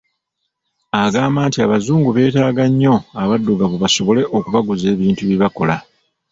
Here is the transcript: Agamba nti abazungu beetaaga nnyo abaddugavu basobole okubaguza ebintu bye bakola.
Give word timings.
Agamba 1.03 1.39
nti 1.47 1.57
abazungu 1.65 2.09
beetaaga 2.15 2.63
nnyo 2.71 2.95
abaddugavu 3.21 3.77
basobole 3.83 4.21
okubaguza 4.37 4.85
ebintu 4.95 5.21
bye 5.25 5.41
bakola. 5.43 5.75